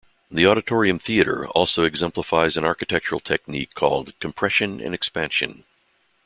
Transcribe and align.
The 0.31 0.47
Auditorium 0.47 0.97
Theatre 0.97 1.45
also 1.49 1.83
exemplifies 1.83 2.57
an 2.57 2.65
architectural 2.65 3.19
technique 3.21 3.75
called 3.75 4.17
"compression 4.19 4.81
and 4.81 4.95
expansion". 4.95 5.63